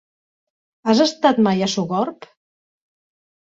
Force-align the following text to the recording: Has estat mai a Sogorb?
Has 0.91 1.01
estat 1.05 1.43
mai 1.49 1.63
a 1.67 1.69
Sogorb? 1.75 2.29